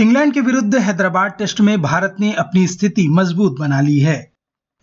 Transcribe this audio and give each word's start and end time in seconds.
England 0.00 0.32
के 0.34 0.40
विरुद्ध 0.40 0.74
Hyderabad 0.74 1.32
test 1.38 1.60
में 1.60 1.82
भारत 1.82 2.16
ने 2.20 2.32
अपनी 2.32 2.66
स्थिति 2.66 3.08
मज़बूत 3.08 3.58
बना 3.58 3.80
ली 3.80 3.98
है। 3.98 4.32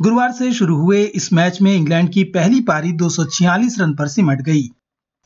गुरुवार 0.02 0.32
से 0.32 0.52
शुरू 0.54 0.76
हुए 0.76 1.04
इस 1.04 1.34
मैच 1.34 1.62
में 1.62 1.72
इंग्लैंड 1.76 2.10
की 2.10 2.24
पहली 2.24 2.62
पारी 2.62 2.92
246 2.92 3.80
रन 3.80 3.96
पर 3.96 4.08
सिमट 4.08 4.42
गई। 4.42 4.70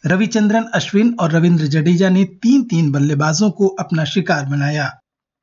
रविचंद्रन, 0.06 0.64
अश्विन 0.64 1.16
और 1.20 1.32
रविंद्र 1.32 1.66
जडेजा 1.66 2.10
ने 2.10 2.24
तीन 2.24 2.64
तीन 2.64 2.92
बल्लेबाजों 2.92 3.52
को 3.52 3.68
अपना 3.68 4.06
शिकार 4.06 4.46
बनाया, 4.46 5.00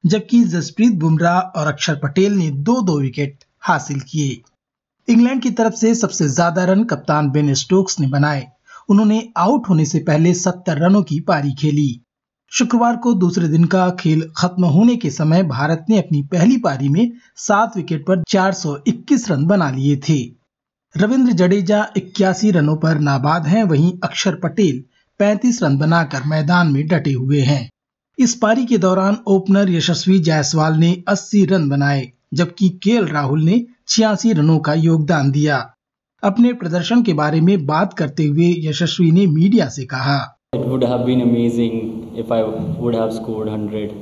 जबकि 0.07 0.43
जसप्रीत 0.45 0.93
बुमराह 0.93 1.41
और 1.41 1.67
अक्षर 1.67 1.95
पटेल 1.95 2.33
ने 2.33 2.51
दो 2.51 2.81
दो 2.83 3.01
विकेट 3.01 3.45
हासिल 3.61 4.01
किए। 4.01 4.43
इंग्लैंड 5.09 5.43
की 5.43 5.51
तरफ़ 5.51 5.75
से 5.75 5.95
सबसे 5.95 6.29
ज़्यादा 6.29 6.65
रन 6.65 6.85
कप्तान 6.85 7.31
बेन 7.31 7.55
स्टोक्स 7.55 8.01
ने 8.01 8.07
बनाए। 8.07 8.47
उन्होंने 8.89 9.29
आउट 9.37 9.69
होने 9.69 9.85
से 9.85 9.99
पहले 9.99 10.35
70 10.35 10.79
रनों 10.79 11.03
की 11.03 11.21
पारी 11.21 11.53
खेली। 11.53 12.01
शुक्रवार 12.53 12.97
को 12.97 13.15
दूसरे 13.15 13.49
दिन 13.49 13.65
का 13.65 13.91
खेल 13.91 14.31
खत्म 14.37 14.65
होने 14.65 14.97
के 14.97 15.11
समय 15.11 15.43
भारत 15.43 15.87
ने 15.91 15.99
अपनी 15.99 16.23
पहली 16.23 16.57
पारी 16.57 16.89
में 16.89 17.13
सात 17.37 17.77
विकेट 17.77 18.07
पर 18.07 18.23
421 18.23 19.31
रन 19.31 19.45
बना 19.47 19.71
लिए 19.71 19.97
थे। 19.97 20.33
रविंद्र 20.97 21.33
जडेजा 21.33 21.87
इक्यासी 21.97 22.51
रनों 22.51 22.77
पर 22.77 22.99
नाबाद 22.99 23.47
हैं, 23.47 23.65
वहीं 23.65 23.93
अक्षर 24.05 24.35
पटेल 24.35 24.85
35 25.21 25.63
रन 25.63 25.79
बनाकर 25.79 26.23
मैदान 26.27 26.73
में 26.73 26.87
डटे 26.87 27.13
हुए 27.13 27.41
हैं। 27.41 27.71
इस 28.19 28.35
पारी 28.35 28.67
के 28.67 28.79
दौरान 28.79 29.19
ओपनर 29.27 29.71
यशस्वी 29.71 30.19
जायसवाल 30.19 30.75
ने 30.75 31.03
80 31.09 31.45
रन 31.45 31.69
बनाए, 31.69 32.13
जबकि 32.35 32.69
के 32.69 33.05
राहुल 33.05 33.43
ने 33.43 33.67
छियासी 33.89 34.33
रनों 34.33 34.59
का 34.59 34.75
योगदान 34.75 35.31
दिया। 35.31 35.75
अपने 36.23 36.53
प्रदर्शन 36.53 37.03
के 37.03 37.13
बारे 37.13 37.41
में 37.41 37.67
बात 37.67 37.95
करते 37.95 38.27
हुए 38.27 38.55
यशस्वी 38.59 39.11
ने 39.11 39.27
मीडिया 39.27 39.69
से 39.69 39.85
कहा 39.85 40.35
It 40.55 40.61
would 40.61 40.83
have 40.83 41.05
been 41.05 41.21
amazing 41.21 42.17
if 42.17 42.33
I 42.33 42.43
would 42.43 42.95
have 42.95 43.13
scored 43.13 43.49
100, 43.49 43.93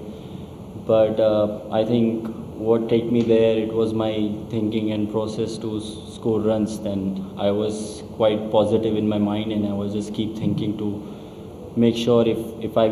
but 0.87 1.19
uh, 1.19 1.59
I 1.73 1.85
think 1.85 2.29
what 2.57 2.89
take 2.89 3.11
me 3.11 3.23
there 3.23 3.59
it 3.59 3.73
was 3.73 3.93
my 3.93 4.13
thinking 4.49 4.93
and 4.93 5.11
process 5.11 5.59
to 5.59 5.81
score 5.81 6.39
runs. 6.41 6.79
Then 6.79 7.33
I 7.37 7.51
was 7.51 8.05
quite 8.13 8.53
positive 8.53 8.97
in 8.97 9.09
my 9.09 9.19
mind, 9.19 9.51
and 9.51 9.67
I 9.67 9.73
was 9.73 9.93
just 9.93 10.15
keep 10.15 10.37
thinking 10.37 10.79
to 10.79 11.73
make 11.75 11.97
sure 11.97 12.25
if 12.35 12.39
if 12.69 12.79
I 12.79 12.87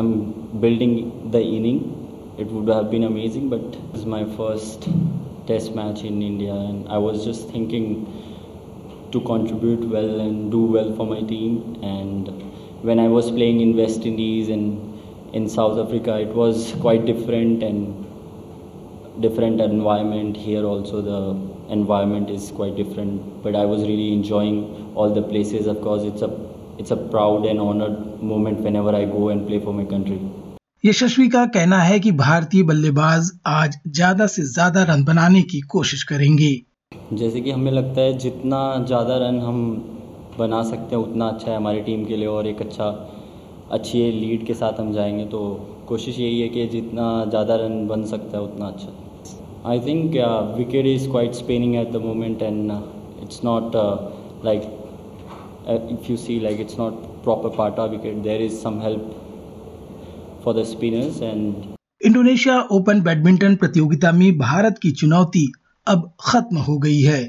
I'm 0.00 0.60
building 0.60 1.32
the 1.32 1.42
inning, 1.42 1.80
it 2.38 2.46
would 2.46 2.72
have 2.72 2.88
been 2.88 3.02
amazing. 3.02 3.48
But 3.48 3.80
is 3.98 4.06
my 4.06 4.24
first 4.36 4.88
test 5.48 5.74
match 5.74 6.04
in 6.04 6.22
India, 6.22 6.54
and 6.54 6.88
I 6.88 6.98
was 6.98 7.24
just 7.24 7.50
thinking 7.50 7.90
to 9.10 9.20
contribute 9.22 9.90
well 9.98 10.20
and 10.20 10.52
do 10.52 10.64
well 10.78 10.94
for 10.94 11.04
my 11.04 11.20
team 11.22 11.80
and 11.82 12.41
when 12.82 12.98
I 12.98 13.08
was 13.08 13.30
playing 13.30 13.60
in 13.60 13.76
West 13.76 14.04
Indies 14.04 14.48
and 14.48 15.34
in 15.34 15.48
South 15.48 15.78
Africa, 15.78 16.18
it 16.20 16.34
was 16.34 16.74
quite 16.80 17.06
different 17.06 17.62
and 17.62 18.04
different 19.20 19.60
environment. 19.60 20.36
Here 20.36 20.64
also 20.64 21.00
the 21.00 21.20
environment 21.72 22.30
is 22.30 22.50
quite 22.50 22.76
different, 22.76 23.42
but 23.42 23.54
I 23.54 23.64
was 23.64 23.82
really 23.82 24.12
enjoying 24.12 24.92
all 24.94 25.14
the 25.14 25.22
places. 25.22 25.66
Of 25.66 25.80
course, 25.80 26.02
it's 26.02 26.22
a 26.22 26.30
it's 26.78 26.90
a 26.90 26.96
proud 26.96 27.46
and 27.46 27.60
honored 27.60 28.22
moment 28.22 28.60
whenever 28.60 28.94
I 28.94 29.04
go 29.04 29.28
and 29.28 29.46
play 29.46 29.60
for 29.60 29.74
my 29.80 29.84
country. 29.94 30.20
यशस्वी 30.84 31.28
का 31.28 31.44
कहना 31.54 31.78
है 31.82 31.98
कि 32.00 32.10
भारतीय 32.20 32.62
बल्लेबाज 32.68 33.30
आज 33.46 33.76
ज़्यादा 33.86 34.26
से 34.26 34.42
ज़्यादा 34.52 34.82
रन 34.84 35.04
बनाने 35.04 35.42
की 35.52 35.60
कोशिश 35.74 36.02
करेंगे 36.12 36.50
जैसे 37.20 37.40
कि 37.40 37.50
हमें 37.50 37.70
लगता 37.72 38.00
है 38.00 38.16
जितना 38.18 38.62
ज़्यादा 38.86 39.16
रन 39.26 39.38
हम 39.40 39.60
बना 40.38 40.62
सकते 40.64 40.96
हैं, 40.96 41.02
उतना 41.02 41.28
अच्छा 41.28 41.50
है 41.50 41.56
हमारी 41.56 41.80
टीम 41.82 42.04
के 42.04 42.16
लिए 42.16 42.26
और 42.28 42.46
एक 42.46 42.60
अच्छा 42.62 42.86
अच्छी 43.72 44.10
लीड 44.12 44.46
के 44.46 44.54
साथ 44.54 44.80
हम 44.80 44.92
जाएँगे 44.92 45.24
तो 45.26 45.38
कोशिश 45.88 46.18
यही 46.18 46.40
है 46.40 46.48
कि 46.48 46.66
जितना 46.68 47.04
ज़्यादा 47.24 47.56
रन 47.56 47.86
बन 47.88 48.04
सकता 48.06 48.38
है, 48.38 48.42
उतना 48.44 48.66
अच्छा। 48.66 49.68
I 49.70 49.80
think 49.80 50.14
wicket 50.56 50.86
is 50.86 51.08
quite 51.10 51.34
spinning 51.34 51.74
at 51.76 51.92
the 51.92 51.96
moment 52.04 52.42
and 52.42 52.70
it's 53.22 53.40
not 53.44 53.76
like 54.44 54.62
if 55.92 56.10
you 56.10 56.16
see 56.16 56.38
like 56.40 56.60
it's 56.60 56.78
not 56.78 56.94
proper 57.24 57.56
part 57.56 57.78
of 57.78 57.90
wicket 57.90 58.16
there 58.22 58.42
is 58.42 58.56
some 58.62 58.80
help 58.82 59.14
for 60.44 60.60
the 60.60 60.64
spinners 60.64 61.22
and 61.22 61.54
Indonesia 62.06 62.60
Open 62.72 63.00
badminton 63.02 63.54
प्रतियोगिता 63.56 64.12
में 64.12 64.38
भारत 64.38 64.78
की 64.82 64.90
चुनौती 64.92 65.46
अब 65.86 66.10
खत्म 66.20 66.56
हो 66.58 66.78
गई 66.78 67.00
है। 67.00 67.22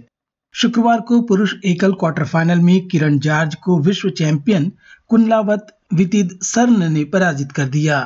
शुक्रवार 0.56 1.00
को 1.02 1.22
पुरुष 1.22 1.54
एकल 1.66 1.94
क्वार्टर 1.94 2.26
फाइनल 2.26 2.60
में 2.60 2.88
किरण 2.88 3.18
जार्ज 3.20 3.56
को 3.56 3.80
विश्व 3.80 4.10
चैंपियन 4.10 4.72
कुंडलावत 5.08 5.68
वितिद 5.94 6.38
सरन 6.42 6.92
ने 6.94 7.04
पराजित 7.04 7.52
कर 7.52 7.66
दिया। 7.66 7.98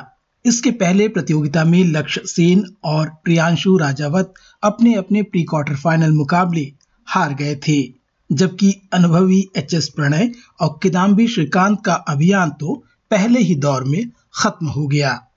इसके 0.44 0.70
पहले 0.70 1.08
प्रतियोगिता 1.08 1.64
में 1.64 1.84
लक्ष्य 1.84 2.20
सेन 2.26 2.64
और 2.84 3.10
प्रियांशु 3.24 3.76
राजावत 3.76 4.34
अपने 4.62 4.94
अपने 4.94 5.22
प्री 5.22 5.42
क्वार्टर 5.42 5.76
फाइनल 5.76 6.12
मुकाबले 6.12 6.72
हार 7.08 7.34
गए 7.34 7.54
थे। 7.56 7.82
जबकि 8.30 8.74
अनुभवी 8.92 9.44
एच 9.56 9.74
एस 9.74 9.88
प्रणय 9.88 10.30
और 10.60 10.78
किदाम्बी 10.82 11.28
श्रीकांत 11.28 11.82
का 11.84 11.94
अभियान 12.08 12.50
तो 12.50 12.82
पहले 13.10 13.40
ही 13.40 13.54
दौर 13.54 13.84
में 13.84 14.10
खत्म 14.34 14.66
हो 14.66 14.86
गया। 14.86 15.27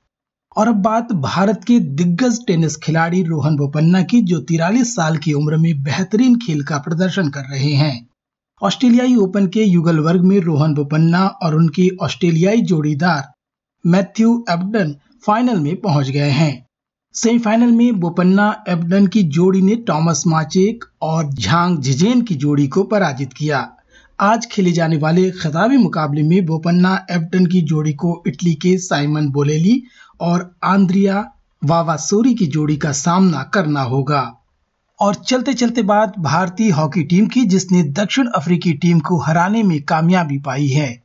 और 0.57 0.67
अब 0.67 0.75
बात 0.75 1.11
भारत 1.11 1.63
के 1.67 1.79
दिग्गज 1.79 2.39
टेनिस 2.47 2.75
खिलाड़ी 2.77 3.23
रोहन 3.23 3.55
बोपन्ना 3.55 4.01
की, 4.01 4.21
जो 4.21 4.39
तिरालीस 4.39 4.95
साल 4.95 5.17
की 5.17 5.33
उम्र 5.33 5.57
में 5.57 5.83
बेहतरीन 5.83 6.35
खेल 6.35 6.63
का 6.63 6.77
प्रदर्शन 6.77 7.29
कर 7.29 7.41
रहे 7.41 7.73
हैं। 7.73 8.07
ऑस्ट्रेलियाई 8.61 9.15
ओपन 9.15 9.47
के 9.47 9.63
युगल 9.63 9.99
वर्ग 9.99 10.21
में 10.21 10.39
रोहन 10.39 10.73
बोपन्ना 10.73 11.27
और 11.27 11.55
उनके 11.55 11.89
ऑस्ट्रेलियाई 12.01 12.61
जोड़ीदार 12.61 13.31
मैथ्यू 13.85 14.45
एबडन 14.49 14.95
फाइनल 15.25 15.59
में 15.59 15.75
पहुँच 15.81 16.09
गए 16.09 16.29
हैं। 16.29 16.67
सेमीफाइनल 17.13 17.71
में 17.71 17.99
बोपन्ना 17.99 18.63
एबडन 18.69 19.07
की 19.07 19.23
जोड़ी 19.23 19.61
ने 19.61 19.75
टॉमस 19.75 20.23
माचेक 20.27 20.83
और 21.01 21.33
झांग 21.33 21.77
झिजेन 21.79 22.21
की 22.21 22.35
जोड़ी 22.35 22.67
को 22.67 22.83
पराजित 22.83 23.33
किया। 23.33 23.69
आज 24.19 24.45
खेले 24.45 24.71
जाने 24.71 24.97
वाले 24.97 25.31
खिताबी 25.31 25.77
मुकाबले 25.77 26.23
में 26.23 26.45
बोपन्ना 26.45 27.05
एबडन 27.11 27.45
की 27.45 27.61
जोड़ी 27.61 27.93
को 27.93 28.23
इटली 28.27 28.53
के 28.53 28.77
साइमन 28.77 29.29
बोलेली 29.29 29.83
और 30.21 30.55
आंद्रिया 30.63 31.31
वावासोरी 31.63 32.33
की 32.33 32.47
जोड़ी 32.47 32.77
का 32.77 32.91
सामना 32.91 33.43
करना 33.43 33.81
होगा। 33.81 34.37
और 34.99 35.15
चलते 35.15 35.53
चलते 35.53 35.81
बात 35.81 36.19
भारतीय 36.19 36.71
हॉकी 36.71 37.03
टीम 37.03 37.27
की 37.27 37.45
जिसने 37.45 37.83
दक्षिण 37.83 38.27
अफ्रीकी 38.27 38.73
टीम 38.73 38.99
को 38.99 39.17
हराने 39.17 39.63
में 39.63 39.81
कामयाबी 39.81 40.37
पाई 40.37 40.67
है। 40.67 41.03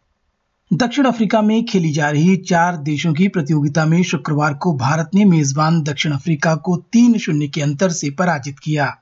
दक्षिण 0.72 1.04
अफ्रीका 1.04 1.42
में 1.42 1.64
खेली 1.64 1.92
जा 1.92 2.10
रही 2.10 2.36
चार 2.36 2.76
देशों 2.76 3.12
की 3.12 3.28
प्रतियोगिता 3.28 3.84
में 3.84 4.02
शुक्रवार 4.02 4.54
को 4.54 4.72
भारत 4.72 5.10
ने 5.14 5.24
मेजबान 5.24 5.82
दक्षिण 5.82 6.12
अफ्रीका 6.12 6.54
को 6.56 6.76
तीन 6.76 7.18
शून्य 7.18 7.48
के 7.48 7.62
अंतर 7.62 7.90
से 7.90 8.10
पराजित 8.10 8.58
किया। 8.58 8.96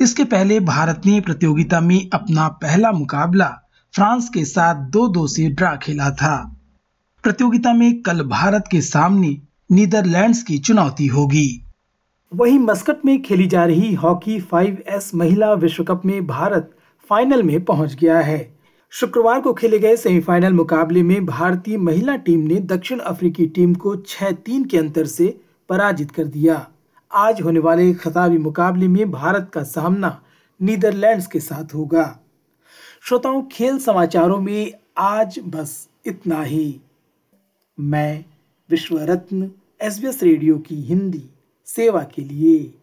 इसके 0.00 0.24
पहले 0.24 0.60
भारत 0.60 1.02
ने 1.06 1.20
प्रतियोगिता 1.20 1.80
में 1.80 2.10
अपना 2.12 2.48
पहला 2.48 2.92
मुकाबला 2.92 3.58
फ्रांस 3.94 4.28
के 4.28 4.44
साथ 4.44 4.74
दो 4.74 5.08
दो 5.08 5.26
से 5.26 5.48
ड्रा 5.48 5.76
खेला 5.76 6.10
था। 6.10 6.56
प्रतियोगिता 7.22 7.72
में 7.72 8.02
कल 8.02 8.22
भारत 8.22 8.64
के 8.70 8.80
सामने 8.80 9.40
नीदरलैंड्स 9.72 10.42
की 10.42 10.58
चुनौती 10.58 11.06
होगी। 11.06 11.64
वहीं 12.34 12.58
मस्कट 12.58 13.04
में 13.04 13.22
खेली 13.22 13.46
जा 13.46 13.64
रही 13.64 13.94
हॉकी 13.94 14.40
5S 14.40 15.14
महिला 15.14 15.52
विश्व 15.52 15.84
कप 15.84 16.02
में 16.04 16.26
भारत 16.26 16.70
फाइनल 17.10 17.42
में 17.42 17.64
पहुँच 17.64 17.94
गया 17.94 18.20
है। 18.20 18.58
शुक्रवार 18.90 19.40
को 19.40 19.52
खेले 19.52 19.78
गए 19.78 19.96
सेमीफाइनल 19.96 20.52
मुकाबले 20.52 21.02
में 21.02 21.26
भारतीय 21.26 21.78
महिला 21.78 22.16
टीम 22.16 22.40
ने 22.40 22.54
दक्षिण 22.54 22.98
अफ्रीकी 22.98 23.46
टीम 23.46 23.74
को 23.74 23.96
छह 23.96 24.30
तीन 24.30 24.64
के 24.64 24.78
अंतर 24.78 25.06
से 25.06 25.40
पराजित 25.68 26.10
कर 26.10 26.24
दिया। 26.24 26.68
आज 27.12 27.42
होने 27.42 27.60
वाले 27.60 27.94
खिताबी 27.94 28.38
मुकाबले 28.38 28.88
में 28.88 29.10
भारत 29.10 29.50
का 29.54 29.62
सामना 29.62 30.20
नीदरलैंड्स 30.62 31.26
के 31.26 31.40
साथ 31.40 31.74
होगा। 31.74 32.18
श्रोताओं, 33.02 33.42
खेल 33.52 33.78
समाचारों 33.78 34.40
में 34.40 34.72
आज 34.98 35.40
बस 35.46 35.88
इतना 36.06 36.42
ही। 36.42 36.80
मैं 37.80 38.24
विश्व 38.70 38.98
रत्न 38.98 39.50
एस 39.82 40.00
रेडियो 40.22 40.58
की 40.58 40.76
हिंदी 40.82 41.22
सेवा 41.66 42.02
के 42.04 42.22
लिए 42.24 42.74